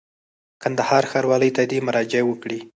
[0.61, 2.59] کندهار ښاروالۍ ته دي مراجعه وکړي.